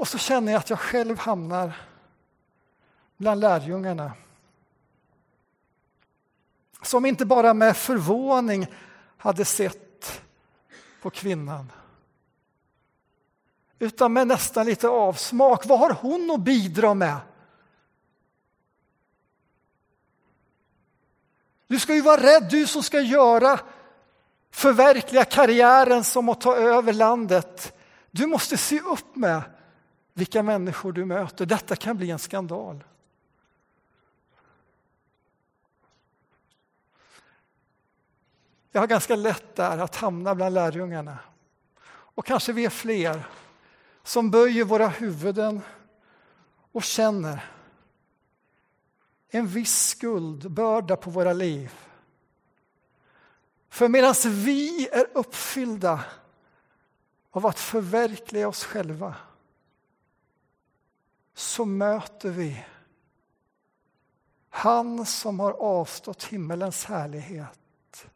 Och 0.00 0.08
så 0.08 0.18
känner 0.18 0.52
jag 0.52 0.58
att 0.58 0.70
jag 0.70 0.78
själv 0.78 1.18
hamnar 1.18 1.72
bland 3.16 3.40
lärjungarna 3.40 4.12
som 6.82 7.06
inte 7.06 7.26
bara 7.26 7.54
med 7.54 7.76
förvåning 7.76 8.66
hade 9.16 9.44
sett 9.44 10.22
på 11.02 11.10
kvinnan 11.10 11.72
utan 13.78 14.12
med 14.12 14.26
nästan 14.26 14.66
lite 14.66 14.88
avsmak. 14.88 15.66
Vad 15.66 15.78
har 15.78 15.90
hon 15.90 16.30
att 16.30 16.40
bidra 16.40 16.94
med? 16.94 17.16
Du 21.66 21.78
ska 21.78 21.94
ju 21.94 22.00
vara 22.00 22.22
rädd, 22.22 22.48
du 22.50 22.66
som 22.66 22.82
ska 22.82 23.00
göra 23.00 23.60
förverkliga 24.50 25.24
karriären 25.24 26.04
som 26.04 26.28
att 26.28 26.40
ta 26.40 26.56
över 26.56 26.92
landet. 26.92 27.76
Du 28.10 28.26
måste 28.26 28.56
se 28.56 28.80
upp 28.80 29.16
med 29.16 29.42
vilka 30.14 30.42
människor 30.42 30.92
du 30.92 31.04
möter. 31.04 31.46
Detta 31.46 31.76
kan 31.76 31.96
bli 31.96 32.10
en 32.10 32.18
skandal. 32.18 32.84
Jag 38.72 38.80
har 38.80 38.86
ganska 38.86 39.16
lätt 39.16 39.56
där 39.56 39.78
att 39.78 39.96
hamna 39.96 40.34
bland 40.34 40.54
lärjungarna. 40.54 41.18
Och 41.88 42.26
kanske 42.26 42.52
vi 42.52 42.64
är 42.64 42.70
fler 42.70 43.28
som 44.02 44.30
böjer 44.30 44.64
våra 44.64 44.88
huvuden 44.88 45.60
och 46.72 46.84
känner 46.84 47.50
en 49.28 49.46
viss 49.46 49.88
skuldbörda 49.88 50.96
på 50.96 51.10
våra 51.10 51.32
liv. 51.32 51.72
För 53.68 53.88
medan 53.88 54.14
vi 54.24 54.88
är 54.88 55.06
uppfyllda 55.12 56.04
av 57.30 57.46
att 57.46 57.58
förverkliga 57.58 58.48
oss 58.48 58.64
själva 58.64 59.14
så 61.34 61.64
möter 61.64 62.30
vi 62.30 62.64
Han 64.48 65.06
som 65.06 65.40
har 65.40 65.52
avstått 65.52 66.24
himmelens 66.24 66.84
härlighet. 66.84 68.10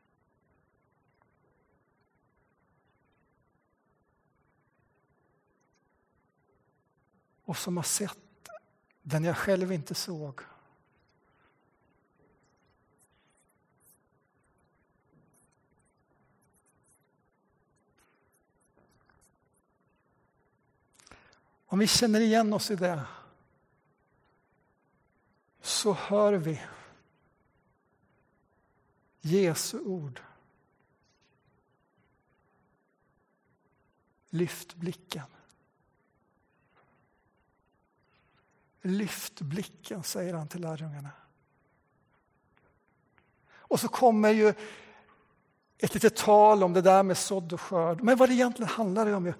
Och 7.44 7.56
som 7.56 7.76
har 7.76 7.84
sett 7.84 8.48
den 9.02 9.24
jag 9.24 9.36
själv 9.36 9.72
inte 9.72 9.94
såg. 9.94 10.40
Om 21.74 21.78
vi 21.78 21.86
känner 21.86 22.20
igen 22.20 22.52
oss 22.52 22.70
i 22.70 22.76
det 22.76 23.02
så 25.60 25.92
hör 25.92 26.32
vi 26.32 26.62
Jesu 29.20 29.80
ord. 29.80 30.20
Lyft 34.30 34.74
blicken. 34.74 35.26
Lyft 38.82 39.40
blicken, 39.40 40.02
säger 40.02 40.34
han 40.34 40.48
till 40.48 40.60
lärjungarna. 40.60 41.10
Och 43.50 43.80
så 43.80 43.88
kommer 43.88 44.30
ju 44.30 44.54
ett 45.78 45.94
litet 45.94 46.16
tal 46.16 46.62
om 46.62 46.72
det 46.72 46.82
där 46.82 47.02
med 47.02 47.18
sådd 47.18 47.52
och 47.52 47.60
skörd. 47.60 48.02
Men 48.02 48.16
vad 48.16 48.28
det 48.28 48.34
egentligen 48.34 48.70
handlar 48.70 49.12
om 49.12 49.26
är 49.26 49.34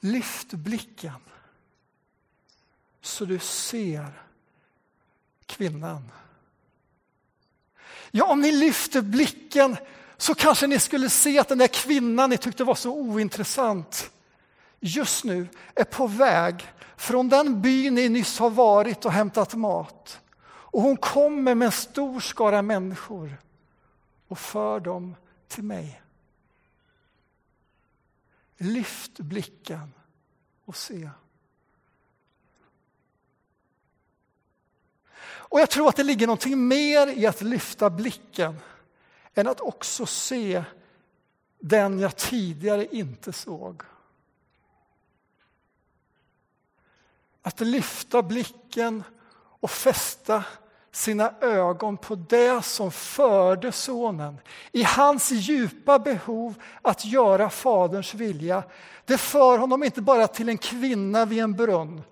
lyft 0.00 0.52
blicken 0.52 1.20
så 3.02 3.24
du 3.24 3.38
ser 3.38 4.22
kvinnan. 5.46 6.10
Ja, 8.10 8.24
om 8.24 8.40
ni 8.40 8.52
lyfter 8.52 9.02
blicken 9.02 9.76
så 10.16 10.34
kanske 10.34 10.66
ni 10.66 10.78
skulle 10.78 11.10
se 11.10 11.38
att 11.38 11.48
den 11.48 11.58
där 11.58 11.68
kvinnan 11.68 12.30
ni 12.30 12.38
tyckte 12.38 12.64
var 12.64 12.74
så 12.74 12.92
ointressant 12.92 14.10
just 14.80 15.24
nu 15.24 15.48
är 15.74 15.84
på 15.84 16.06
väg 16.06 16.72
från 16.96 17.28
den 17.28 17.62
by 17.62 17.90
ni 17.90 18.08
nyss 18.08 18.38
har 18.38 18.50
varit 18.50 19.04
och 19.04 19.12
hämtat 19.12 19.54
mat. 19.54 20.20
Och 20.44 20.82
hon 20.82 20.96
kommer 20.96 21.54
med 21.54 21.66
en 21.66 21.72
stor 21.72 22.20
skara 22.20 22.62
människor 22.62 23.36
och 24.28 24.38
för 24.38 24.80
dem 24.80 25.16
till 25.48 25.64
mig. 25.64 26.02
Lyft 28.56 29.18
blicken 29.18 29.92
och 30.64 30.76
se. 30.76 31.10
Och 35.52 35.60
jag 35.60 35.70
tror 35.70 35.88
att 35.88 35.96
det 35.96 36.02
ligger 36.02 36.26
någonting 36.26 36.68
mer 36.68 37.06
i 37.06 37.26
att 37.26 37.42
lyfta 37.42 37.90
blicken 37.90 38.56
än 39.34 39.46
att 39.46 39.60
också 39.60 40.06
se 40.06 40.64
den 41.60 41.98
jag 41.98 42.16
tidigare 42.16 42.86
inte 42.96 43.32
såg. 43.32 43.82
Att 47.42 47.60
lyfta 47.60 48.22
blicken 48.22 49.04
och 49.60 49.70
fästa 49.70 50.44
sina 50.92 51.34
ögon 51.40 51.96
på 51.96 52.14
det 52.14 52.64
som 52.64 52.90
förde 52.90 53.72
sonen 53.72 54.38
i 54.72 54.82
hans 54.82 55.30
djupa 55.30 55.98
behov 55.98 56.54
att 56.82 57.04
göra 57.04 57.50
Faderns 57.50 58.14
vilja. 58.14 58.62
Det 59.04 59.18
för 59.18 59.58
honom 59.58 59.82
inte 59.82 60.02
bara 60.02 60.26
till 60.26 60.48
en 60.48 60.58
kvinna 60.58 61.24
vid 61.24 61.42
en 61.42 61.52
brunn 61.52 62.02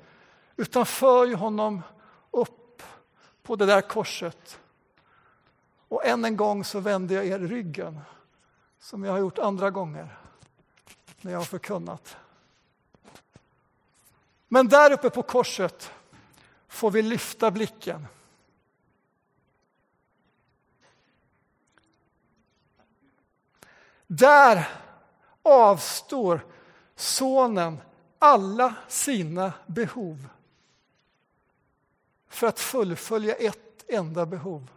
utan 0.57 0.87
för 0.87 1.35
honom 1.35 1.83
upp 2.31 2.60
på 3.42 3.57
det 3.57 3.66
där 3.66 3.81
korset. 3.81 4.61
Och 5.88 6.07
än 6.07 6.24
en 6.24 6.37
gång 6.37 6.64
så 6.64 6.81
vände 6.81 7.14
jag 7.14 7.26
er 7.26 7.38
ryggen 7.38 8.00
som 8.79 9.05
jag 9.05 9.12
har 9.12 9.18
gjort 9.18 9.38
andra 9.38 9.70
gånger 9.70 10.18
när 11.20 11.33
jag 11.33 11.38
har 11.38 11.44
förkunnat. 11.44 12.16
Men 14.48 14.68
där 14.68 14.92
uppe 14.92 15.11
på 15.11 15.22
korset 15.22 15.92
får 16.68 16.90
vi 16.90 17.03
lyfta 17.03 17.50
blicken. 17.50 18.07
Där 24.07 24.68
avstår 25.42 26.46
sonen 26.96 27.81
alla 28.18 28.74
sina 28.88 29.53
behov 29.66 30.29
för 32.31 32.47
att 32.47 32.61
fullfölja 32.61 33.35
ett 33.35 33.85
enda 33.88 34.27
behov. 34.27 34.71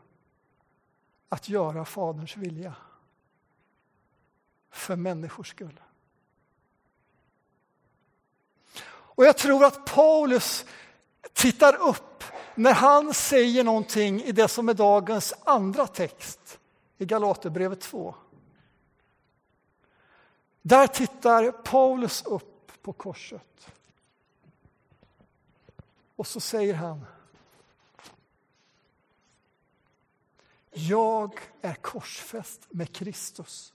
Att 1.30 1.50
göra 1.50 1.86
Faderns 1.86 2.38
vilja. 2.38 2.76
För 4.70 4.96
människors 4.96 5.50
skull. 5.50 5.80
Och 8.86 9.26
jag 9.26 9.38
tror 9.38 9.66
att 9.66 9.86
Paulus 9.86 10.66
tittar 11.34 11.76
upp 11.76 12.24
när 12.56 12.74
han 12.74 13.14
säger 13.14 13.64
någonting 13.64 14.22
i 14.22 14.32
det 14.32 14.48
som 14.48 14.70
är 14.70 14.74
dagens 14.74 15.34
andra 15.44 15.88
text 15.88 16.60
i 16.98 17.06
Galaterbrevet 17.06 17.82
2. 17.82 18.16
Där 20.62 20.88
tittar 20.88 21.52
Paulus 21.52 22.24
upp 22.26 22.72
på 22.82 22.94
korset. 22.94 23.68
Och 26.16 26.28
så 26.28 26.40
säger 26.40 26.74
han 26.74 27.06
Jag 30.74 31.40
är 31.62 31.74
korsfäst 31.74 32.68
med 32.70 32.96
Kristus. 32.96 33.74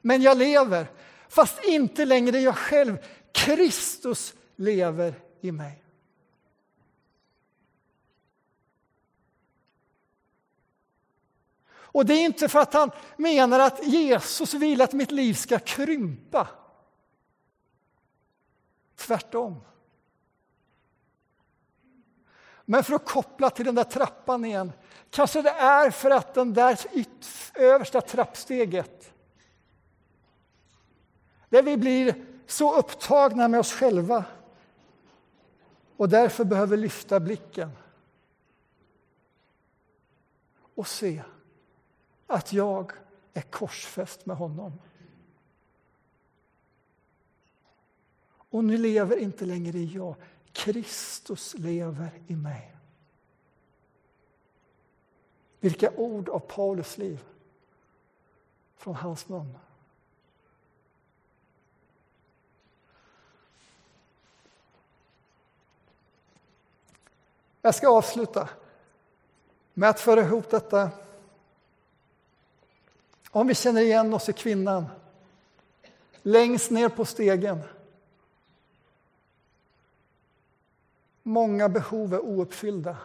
Men 0.00 0.22
jag 0.22 0.38
lever, 0.38 0.86
fast 1.28 1.64
inte 1.64 2.04
längre 2.04 2.38
jag 2.38 2.56
själv. 2.56 2.98
Kristus 3.32 4.34
lever 4.56 5.14
i 5.40 5.52
mig. 5.52 5.84
Och 11.94 12.06
det 12.06 12.14
är 12.14 12.24
inte 12.24 12.48
för 12.48 12.58
att 12.58 12.74
han 12.74 12.90
menar 13.16 13.60
att 13.60 13.86
Jesus 13.86 14.54
vill 14.54 14.80
att 14.80 14.92
mitt 14.92 15.10
liv 15.10 15.34
ska 15.34 15.58
krympa. 15.58 16.48
Tvärtom. 18.96 19.60
Men 22.64 22.84
för 22.84 22.94
att 22.94 23.06
koppla 23.06 23.50
till 23.50 23.64
den 23.66 23.74
där 23.74 23.84
trappan 23.84 24.44
igen, 24.44 24.72
kanske 25.10 25.42
det 25.42 25.50
är 25.50 25.90
för 25.90 26.10
att 26.10 26.34
den 26.34 26.54
där 26.54 26.78
översta 27.54 28.00
trappsteget 28.00 29.12
där 31.48 31.62
vi 31.62 31.76
blir 31.76 32.24
så 32.46 32.78
upptagna 32.78 33.48
med 33.48 33.60
oss 33.60 33.72
själva 33.72 34.24
och 35.96 36.08
därför 36.08 36.44
behöver 36.44 36.76
lyfta 36.76 37.20
blicken 37.20 37.70
och 40.74 40.88
se 40.88 41.22
att 42.26 42.52
jag 42.52 42.92
är 43.34 43.42
korsfäst 43.42 44.26
med 44.26 44.36
honom. 44.36 44.72
Och 48.50 48.64
nu 48.64 48.76
lever 48.76 49.16
inte 49.16 49.44
längre 49.44 49.78
jag, 49.78 50.14
Kristus 50.54 51.54
lever 51.54 52.10
i 52.26 52.36
mig. 52.36 52.76
Vilka 55.60 55.90
ord 55.90 56.28
av 56.28 56.38
Paulus 56.38 56.98
liv 56.98 57.24
från 58.76 58.94
hans 58.94 59.28
mun. 59.28 59.58
Jag 67.62 67.74
ska 67.74 67.88
avsluta 67.88 68.48
med 69.74 69.90
att 69.90 70.00
föra 70.00 70.20
ihop 70.20 70.50
detta. 70.50 70.90
Om 73.30 73.46
vi 73.46 73.54
känner 73.54 73.80
igen 73.80 74.14
oss 74.14 74.28
i 74.28 74.32
kvinnan 74.32 74.86
längst 76.22 76.70
ner 76.70 76.88
på 76.88 77.04
stegen 77.04 77.60
Många 81.26 81.68
behov 81.68 82.14
är 82.14 82.20
ouppfyllda. 82.20 82.96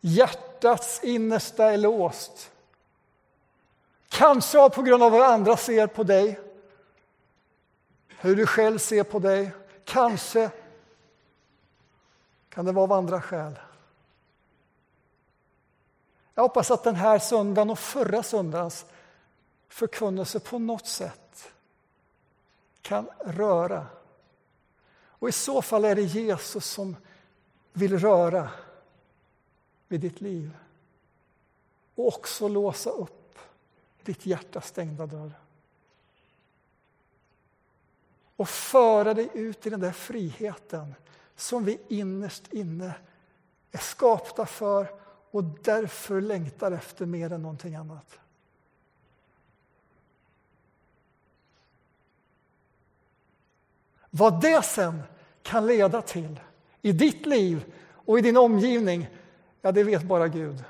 Hjärtats 0.00 1.04
innersta 1.04 1.72
är 1.72 1.78
låst. 1.78 2.52
Kanske 4.08 4.70
på 4.70 4.82
grund 4.82 5.02
av 5.02 5.12
vad 5.12 5.22
andra 5.22 5.56
ser 5.56 5.86
på 5.86 6.02
dig, 6.02 6.40
hur 8.08 8.36
du 8.36 8.46
själv 8.46 8.78
ser 8.78 9.02
på 9.02 9.18
dig. 9.18 9.50
Kanske 9.84 10.50
kan 12.48 12.64
det 12.64 12.72
vara 12.72 12.84
av 12.84 12.92
andra 12.92 13.22
skäl. 13.22 13.58
Jag 16.34 16.42
hoppas 16.42 16.70
att 16.70 16.84
den 16.84 16.96
här 16.96 17.18
söndagen 17.18 17.70
och 17.70 17.78
förra 17.78 18.22
söndagens 18.22 18.86
förkunnelse 19.68 20.40
på 20.40 20.58
något 20.58 20.86
sätt 20.86 21.52
kan 22.82 23.08
röra 23.24 23.86
och 25.20 25.28
i 25.28 25.32
så 25.32 25.62
fall 25.62 25.84
är 25.84 25.94
det 25.94 26.02
Jesus 26.02 26.64
som 26.64 26.96
vill 27.72 27.98
röra 27.98 28.50
vid 29.88 30.00
ditt 30.00 30.20
liv 30.20 30.56
och 31.94 32.06
också 32.06 32.48
låsa 32.48 32.90
upp 32.90 33.38
ditt 34.02 34.26
hjärtas 34.26 34.68
stängda 34.68 35.06
dörr. 35.06 35.32
Och 38.36 38.48
föra 38.48 39.14
dig 39.14 39.30
ut 39.34 39.66
i 39.66 39.70
den 39.70 39.80
där 39.80 39.92
friheten 39.92 40.94
som 41.36 41.64
vi 41.64 41.78
innerst 41.88 42.52
inne 42.52 42.94
är 43.72 43.78
skapta 43.78 44.46
för 44.46 44.86
och 45.30 45.44
därför 45.44 46.20
längtar 46.20 46.72
efter 46.72 47.06
mer 47.06 47.32
än 47.32 47.42
någonting 47.42 47.74
annat. 47.74 48.18
Vad 54.10 54.40
det 54.40 54.62
sen 54.62 55.02
kan 55.42 55.66
leda 55.66 56.02
till 56.02 56.40
i 56.82 56.92
ditt 56.92 57.26
liv 57.26 57.72
och 57.92 58.18
i 58.18 58.22
din 58.22 58.36
omgivning, 58.36 59.08
ja, 59.62 59.72
det 59.72 59.84
vet 59.84 60.02
bara 60.02 60.28
Gud. 60.28 60.64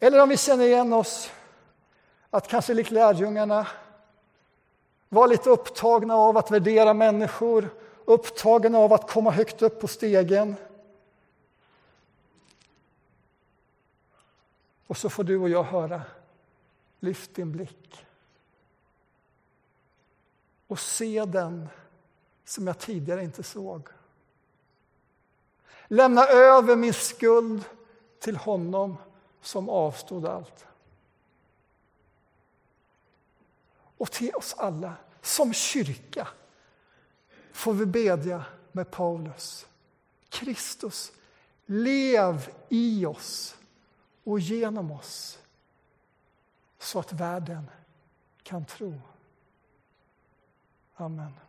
Eller 0.00 0.22
om 0.22 0.28
vi 0.28 0.36
känner 0.36 0.64
igen 0.64 0.92
oss, 0.92 1.30
att 2.30 2.48
kanske 2.48 2.74
likt 2.74 2.90
lärjungarna 2.90 3.66
var 5.08 5.28
lite 5.28 5.50
upptagna 5.50 6.14
av 6.14 6.36
att 6.36 6.50
värdera 6.50 6.94
människor, 6.94 7.68
upptagna 8.04 8.78
av 8.78 8.92
att 8.92 9.10
komma 9.10 9.30
högt 9.30 9.62
upp 9.62 9.80
på 9.80 9.88
stegen. 9.88 10.56
Och 14.86 14.96
så 14.96 15.10
får 15.10 15.24
du 15.24 15.38
och 15.38 15.48
jag 15.48 15.62
höra, 15.62 16.02
lyft 17.00 17.34
din 17.34 17.52
blick 17.52 18.05
och 20.66 20.78
se 20.78 21.24
den 21.24 21.68
som 22.44 22.66
jag 22.66 22.78
tidigare 22.78 23.24
inte 23.24 23.42
såg. 23.42 23.88
Lämna 25.88 26.26
över 26.26 26.76
min 26.76 26.94
skuld 26.94 27.64
till 28.18 28.36
honom 28.36 28.96
som 29.40 29.68
avstod 29.68 30.26
allt. 30.26 30.66
Och 33.98 34.12
till 34.12 34.34
oss 34.34 34.54
alla, 34.58 34.94
som 35.22 35.52
kyrka, 35.52 36.28
får 37.52 37.72
vi 37.72 37.86
bedja 37.86 38.44
med 38.72 38.90
Paulus. 38.90 39.66
Kristus, 40.28 41.12
lev 41.66 42.50
i 42.68 43.06
oss 43.06 43.56
och 44.24 44.40
genom 44.40 44.90
oss 44.90 45.38
så 46.78 46.98
att 46.98 47.12
världen 47.12 47.70
kan 48.42 48.64
tro. 48.64 49.00
Amen. 51.00 51.45